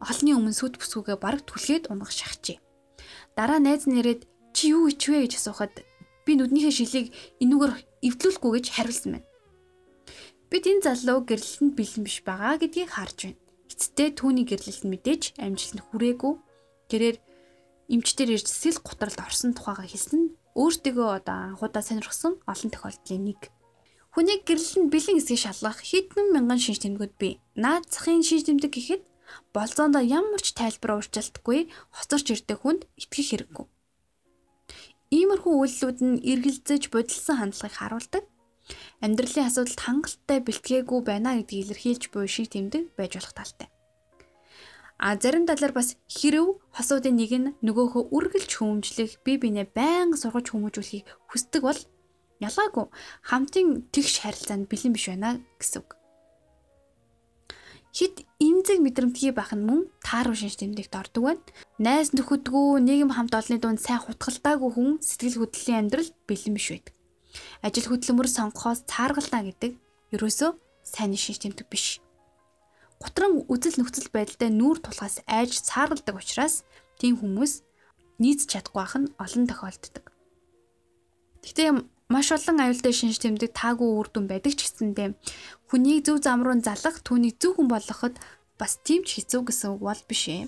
[0.01, 2.59] олонний өмнө сүд бүсгүйгээ бараг түлхээд унгах шахажээ.
[3.37, 4.25] Дараа найз нэрэд
[4.57, 5.85] чи юу ичвэ гэж асуухад
[6.25, 7.07] би нүднийхээ шилийг
[7.43, 7.73] энүүгээр
[8.07, 9.29] эвдлүүлэхгүй гэж хариулсан байна.
[10.51, 13.41] Бид энэ залуу гэрлэлтэнд бэлэн биш байгаа гэдгийг харж байна.
[13.73, 16.35] Эцэстээ түүний гэрлэлт мэдээж амжилтанд хүрээгүй.
[16.91, 17.17] Тэрээр
[17.91, 23.41] эмчтэр ирж сэл гутралд орсон тухайга хэлсэн нь өөртөө одоо анхудаа сонирхсон олон тохиолдлын нэг.
[24.17, 27.37] Хүний гэрлэлтэнд бэлэн эсгийг шалгах хэдэн мянган шинж тэмдгүүд бий.
[27.53, 29.05] Наад захын шинж тэмдэг гэхэд
[29.53, 33.67] болзоондоо ямар ч тайлбар уурчилдаггүй хоцорч ирдэг хүнд итгэх хэрэггүй.
[35.13, 38.25] Иймэрхүү үйлдэлүүд нь эргэлзэж бодилсан хандлагыг харуулдаг.
[39.05, 43.69] Амьдралын асуудалд хангалттай бэлтгээгүй байна гэдгийг илэрхийлж буй шиг тэмдэг байж болох талтай.
[44.97, 50.57] А зарим талаар бас хэрв хосуудын нэг нь нөгөөхөө үргэлж хүмүүжлэх, бие биенээ байнга сургаж
[50.57, 51.77] хүмүүжүүлэхийг хүсдэг бол
[52.41, 52.87] ялгаагүй
[53.25, 55.97] хамтын тэгш харилцаанд бэлэн биш байна гэсэн үг.
[57.97, 61.41] Хит эмзэг мэдрэмтгий байх нь мөн тааруу шинж тэмдэгт ордог байна.
[61.81, 66.93] Найз нөхөдгөө нийгэм хамт олонны дунд сайн хутгалтаагүй хүн сэтгэл хөдлөлийн амьдрал бэлэн биш байдаг.
[67.65, 69.73] Ажил хөдөлмөр сонгохоос цааргалтаа гэдэг
[70.13, 70.51] ерөөсөө
[70.85, 72.05] сайн шинж тэмдэг биш.
[73.01, 76.69] Гутран үзэл нөхцөл байдалтай нүүр тулгаас айж цааргалдаг учраас
[77.01, 77.65] тийм хүмүүс
[78.21, 80.05] нийцж чадахгүй байх нь олон тохиолддог.
[81.45, 81.71] Гэхдээ
[82.07, 85.19] маш олон аюултай шинж тэмдэг таагүй үр дүн байдаг ч гэсэндээ
[85.69, 88.15] хүнийг зөв зам руу залах түүнийг зөв хүн болгоход
[88.61, 90.47] бас тийм ч хэцүү гэсэн үг бол биш ээ.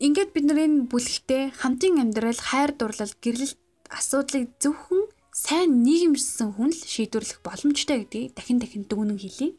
[0.00, 3.60] Ингээд бидний бүлэгтээ хамтын амьдрал, хайр дурлал, гэрлэлт
[3.92, 9.56] асуудлыг зөвхөн сайн нийгэмжсэн хүн л шийдвэрлэх боломжтой гэдгийг дахин дахин дүгнэн хэлье.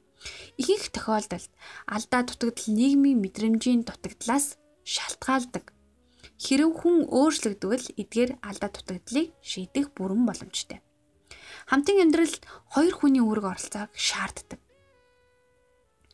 [0.57, 1.53] Ихэнх тохиолдолд
[1.85, 5.69] алдаа дутагдал нийгмийн мэдрэмжийн дутагдлаас шалтгаалдаг.
[6.41, 10.81] Хэрв хүн өөрчлөгдвөл эдгээр алдаа дутагдлыг шийдэх бүрэн боломжтой.
[11.67, 14.59] Хамтын амьдралд хоёр хүний үүрэг оролцоог шаарддаг.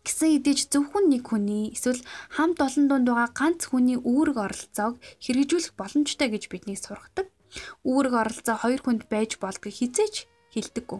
[0.03, 2.01] Гэсэн хэдиж зөвхөн нэг хүний эсвэл
[2.33, 7.29] хамт олон дунд байгаа ганц хүний үүрэг оролцоог хэрэгжүүлэх боломжтой гэж биднийг сургадаг.
[7.85, 10.99] Үүрэг оролцоо хоёр хүнд байж болдгийг хизээч хэлдэггүй.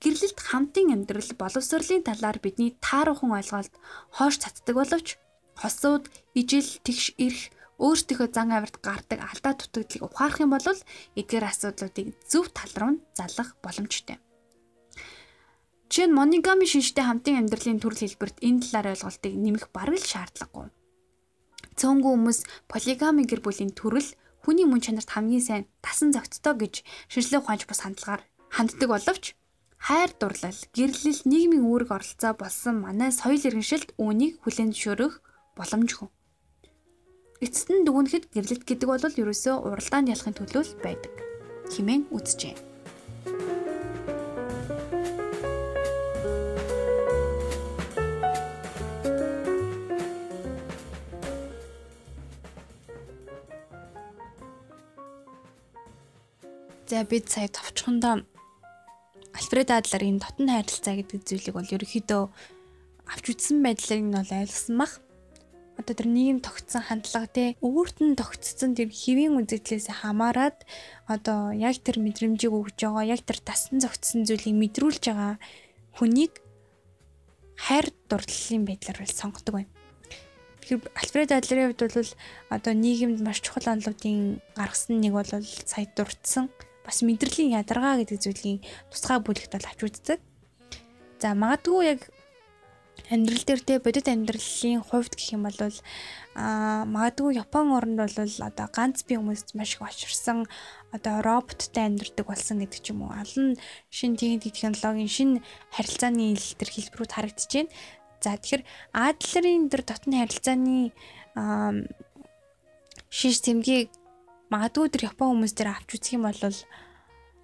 [0.00, 3.74] Гэрлэлт хамтын амьдрал боловсролын талаар бидний тааруухан ойлголт
[4.16, 5.18] хоош цацдаг боловч
[5.58, 6.06] хосууд,
[6.38, 10.62] ижил, тэгш ирэх өөртөөхөө зан авирт гардаг алдаа дутагдлыг ухаарах юм бол
[11.18, 14.22] эдгээр асуудлуудыг зөв тал руу залгах боломжтой.
[15.90, 20.72] Жишээ нь моногами шинжтэй хамтын амьдралын төрөл хэлбэрт энэ талаар ойлголтыг нэмэх бараг л шаардлагагүй.
[21.76, 22.38] Цөөнгөө хүмүүс
[22.70, 24.08] полигами гэр бүлийн төрөл
[24.40, 26.74] хүний мөн чанарт хамгийн сайн тасан зохицтой гэж
[27.12, 29.24] ширлэг ухаанч бус хандлагаар ханддаг боловч
[29.82, 35.14] хайр дурлал, гэрлэл, нийгмийн үүрэг оролцоо болсон манай соёл иргэншилд үүнийг хүлээн зөвшөөрөх
[35.58, 36.08] боломжгүй.
[37.42, 41.10] Эцэст нь дүгнэхэд гэрлэлт гэдэг бол ерөөсөө уралдаанд ялахын төлөө л байдаг.
[41.74, 42.54] Химэн үзжээ.
[56.86, 58.22] За бид сая товчхондоо
[59.34, 62.22] Альфред Адлерийн дотн хайрцаа гэдэг зүйлийг бол ерөөхдөө
[63.10, 65.01] авч үзсэн байдлыг нь бол ойлгосон бах
[65.82, 70.62] одоо тэр нийгэм тогтсон хандлага те өөрт нь тогтцсон тэр хэвийн үзэгдлээс хамаарат
[71.10, 75.42] одоо яг тэр мэдрэмжийг өгж байгаа яг тэр тасн зогтсон зүйлийг мэдрүүлж байгаа
[75.98, 76.38] хүнийг
[77.58, 79.70] хайр дурлалын байдлаар бол сонгодог байна.
[80.62, 82.12] Тэгэхээр Альфред Адлерийн хувьд бол
[82.54, 86.46] одоо нийгэмд маш чухал онолуудын гаргасан нэг бол сая дурдсан
[86.86, 88.58] бас мэдрэлийн ядаргаа гэдэг зүйлийн
[88.90, 90.18] тусгай бүлэгт бол авч үздэг.
[91.18, 92.00] За магадгүй яг
[93.12, 95.56] амьдрал дээр те бодит амьдралын хувьд гэх юм бол
[96.34, 100.48] а магадгүй Япон орнд бол одоо ганц бие хүмүүст маш их очирсан
[100.96, 103.12] одоо роботтай амьдардаг болсон гэдэг ч юм уу.
[103.12, 103.60] Олон
[103.92, 105.30] шин технологийн шин
[105.76, 107.72] харилцааны илтер хэлбэрүүд харагдаж байна.
[108.22, 108.62] За тэгэхээр
[108.96, 110.92] Адлерийн дээр дотны харилцааны
[113.12, 113.92] шиш тэмдгийг
[114.48, 116.40] магадгүй тэр Япон хүмүүс дээр авч үзэх юм бол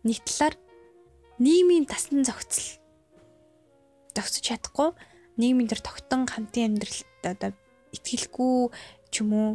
[0.05, 0.55] нэг талаар
[1.37, 2.81] нийгмийн тасн зохицол
[4.17, 4.91] зохицож чадахгүй
[5.39, 7.51] нийгмийн дээр тогтон хамтын амьдралд одоо
[7.95, 8.69] итгэлгүй
[9.09, 9.51] ч юм уу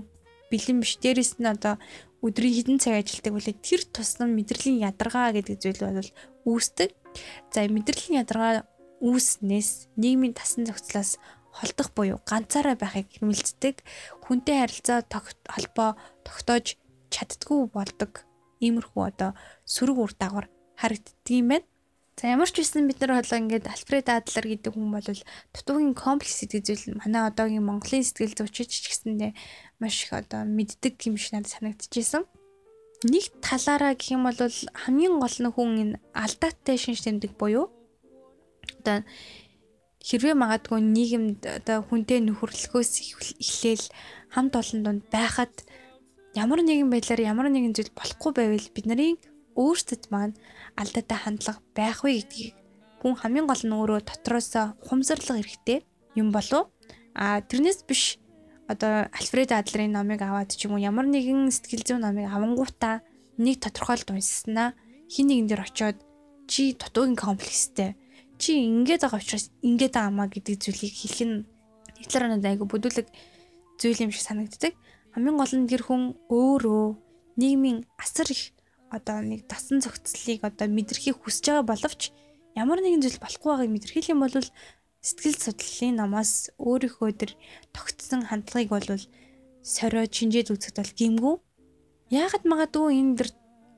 [0.49, 0.97] бэлэн биш.
[1.03, 1.77] Дээрэс нь одоо
[2.23, 6.11] өдрийн хідэн цаг ажилтдаг болоод тэр тусам мэдрэлийн ядаргаа гэдэг зүйл бол
[6.47, 6.89] үүсдэг.
[7.51, 8.63] За мэдрэлийн ядаргаа
[9.03, 11.19] үүснээс нийгмийн тасан зохицлоос
[11.51, 13.83] холдох буюу ганцаараа байхыг хэмэлцдэг.
[14.23, 15.03] Хүнтэй харилцаа
[15.51, 16.79] холбоо тогтоож
[17.13, 18.25] чаддгүй болдог.
[18.63, 19.31] Иймэрхүү одоо
[19.67, 20.47] сөрөг үр дагавар
[20.79, 21.67] харагддаг юм байна.
[22.23, 25.03] За ямар ч байсан бид нар хоолоо ингээд Альфред Адлер гэдэг хүн бол
[25.51, 29.35] дутуугийн комплекс гэдэг зүйл манай одоогийн Монголын сэтгэл зүйчид ч гэсэндээ
[29.83, 32.23] маш их одоо мэддэг юм шиг надад санагдчихсэн.
[33.11, 37.67] Нэг талаараа гэх юм бол хамгийн гол нь хүн энэ алдаатай шинж тэмдэг буюу
[38.79, 39.03] одоо
[39.99, 42.91] хэрвээ магадгүй нийгэмд одоо хүнтэй нөхөрлөхөөс
[43.35, 43.85] эхлээл
[44.31, 45.51] хамт олон донд байхад
[46.39, 49.19] ямар нэгэн байдлаар ямар нэгэн зүйл болохгүй байвал бидний
[49.55, 50.37] өөрсдөд маань
[50.77, 52.55] алдаатай хандлага байх вэ гэдгийг
[53.01, 55.79] хүн хамгийн гол нь өөрөө дотроос ухамсарлах хэрэгтэй
[56.15, 56.71] юм болов.
[57.13, 58.17] А тэрнээс биш
[58.67, 63.03] одоо Альфред Адлерийн номыг аваад ч юм уу ямар нэгэн сэтгэл зүйн номыг авангуудаа
[63.37, 64.73] нэг тодорхойлт уншсанаа
[65.11, 65.97] хин нэгэн дээр очиод
[66.47, 67.99] чи дутуугийн комплекстэй
[68.39, 71.45] чи ингэж байгаа учраас ингэж байгаа маа гэдэг зүйлийг хэлэх нь
[72.03, 73.07] Гитлер надад айгу бүдүүлэг
[73.79, 74.75] зүйл юм шиг санагддаг.
[75.15, 76.83] Хамгийн гол нь тэр хүн өөрөө
[77.39, 78.51] нийгмийн асар их
[78.93, 82.13] одоо нэг дасан зохицлыг одоо мэдрэхийг хүсэж байгаа боловч
[82.53, 84.37] ямар нэгэн зүйл болохгүй байгааг мэдэрхийлэх юм бол
[85.03, 87.31] сэтгэл судлалын намаас өөрийнхөө тэр
[87.75, 88.87] тогтсон хандлагыг бол
[89.65, 91.35] сориод шинжээд үзэхэд бол гимгүү.
[92.13, 93.29] Яагаад магадгүй энэ дэр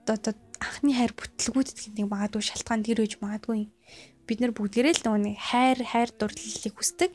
[0.06, 3.70] одоо анхны хайр бүтлгүүдэд гэдэг магадгүй шалтгаан тэр үеж магадгүй.
[4.26, 7.12] Бид нар бүгдээрээ л нөгөө нэг хайр хайр дурлалыг хүсдэг.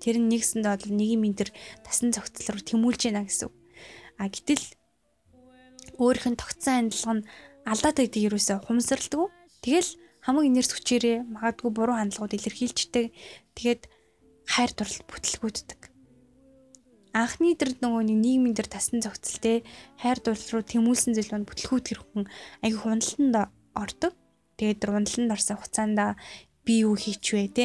[0.00, 1.50] Тэр нь нэгсэндээ бол нийгмийн тэр
[1.84, 3.48] тасан зохицол руу тэмүүлж байна гэсэн.
[4.20, 4.64] А гэтэл
[5.98, 7.26] өөрийнх нь тогтсон хандлага нь
[7.64, 9.32] алдаатай гэдгийг юусаа хумсралдаг.
[9.64, 9.90] Тэгэл
[10.24, 13.12] хамаг инерс хүчээрээ магадгүй буруу хандлагууд илэрхийлждэг.
[13.56, 13.82] Тэгээд
[14.48, 15.80] хайр дурлал бүтлгүүддэг.
[17.14, 19.62] Анхны дэр нөгөө нэг нийгмийн дэр тасн зохицолтэй
[20.02, 22.24] хайр дурлал руу тэмүүлсэн нь бүтлгүүд хэрхэн
[22.64, 23.36] аяг хуналтанд
[23.72, 24.12] ордог.
[24.58, 26.18] Тэгээд ундланд орсон хугацаанд
[26.66, 27.64] би юу хийчихвэ те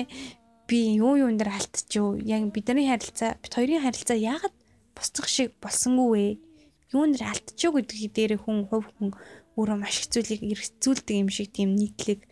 [0.69, 2.21] би юу юун дээр алдчихв.
[2.21, 4.55] Яг бидний харилцаа бит хоёрын харилцаа яагаад
[4.93, 6.48] бусдах шиг болсонгүй вэ?
[6.89, 9.13] Юунд алдчих гэдгийг дээр хүн хувь хүн
[9.53, 12.25] өөрөө маш их зүйлийг эргцүүлдэг юм шиг тийм нийтлэг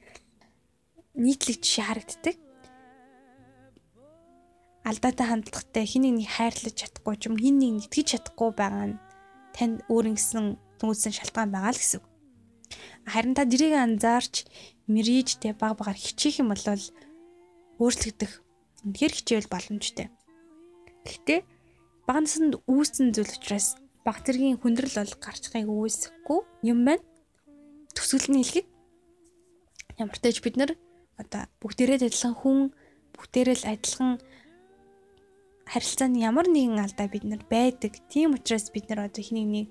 [1.13, 2.35] нийтлэг жишээ харагддаг.
[4.81, 9.01] Алдаатай хандлагатай хин нэг хайрлаж чадахгүй ч юм хин нэг итгэж чадахгүй байгаа нь
[9.53, 12.01] танд өөр ингэсэн нөөцсөн шалтгаан байгаа л гэсэн.
[13.05, 14.49] Харин та дэрийг анзаарч
[14.89, 16.63] мэрийжтэй баг багаар хичээх юм бол
[17.77, 18.31] өөрчлөгдөх
[18.85, 20.07] үнэхээр хичээл боломжтой.
[21.05, 21.39] Гэхдээ
[22.07, 23.75] бага наснд үүссэн зүйл учраас
[24.07, 26.39] баг зэргийн хүндрэл бол гарч байгааг үүсэхгүй
[26.71, 27.03] юм байна.
[27.91, 28.67] Төсөөлний хэлэхэд
[29.99, 30.71] ямар ч тач бид нар
[31.19, 32.59] одоо бүгдээрээ адилхан хүн
[33.11, 34.11] бүгдээрээ л адилхан
[35.67, 37.99] харилцааны ямар нэгэн алдаа бид нар байдаг.
[38.07, 39.67] Тийм учраас бид нар одоо хэнийг нэг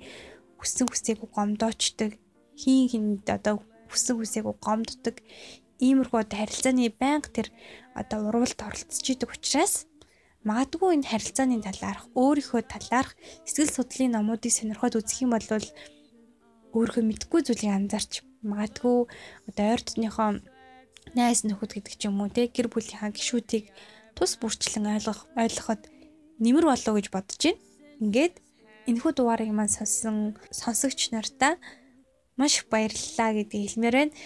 [0.61, 2.21] хүссэн хүсээгүй гомдоочдөг.
[2.61, 5.17] Хин хинд одоо хүссэн хүсээгүй гомддог.
[5.81, 7.49] Иймэрхүү одоо харилцааны байнга тэр
[7.97, 9.89] одоо урвалд оролцож идэг учраас
[10.47, 17.41] Магадгүй энэ харилцааны талаарх, өөрийнхөө талаарх сэтгэл судлалын номуудыг сонирхоод үзэх юм бол өөрийнхөө мэдгүй
[17.43, 19.11] зүйлийг анзаарч магадгүй
[19.51, 20.39] одоо ойр дотныхоо
[21.19, 23.75] найз нөхөд гэдэг ч юм уу те гэр бүлийнхаа гишүүдийг
[24.15, 25.83] тус бүрчлэн ойлгох ойлгоход
[26.39, 27.63] нэмэр болов гэж бодож байна.
[28.05, 28.35] Ингээд
[28.87, 31.59] энэхүү дугаарыг маань сонсон сонсогч нартаа
[32.39, 34.17] маш их баярлалаа гэдгийг хэлмээр байна.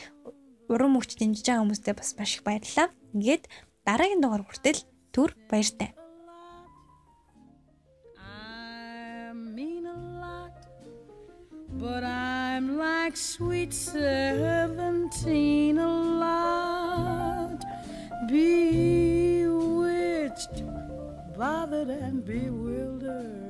[0.68, 2.88] Уран мөч дэмжиж байгаа хүмүүстээ бас маш их баярлалаа.
[3.14, 3.48] Ингээд
[3.86, 5.99] дараагийн дугаар хүртэл түр баяртай.
[11.80, 15.08] But I'm like sweet seventeen
[15.78, 17.64] a lot,
[18.28, 19.46] bewitched,
[21.34, 23.49] bothered, and bewildered.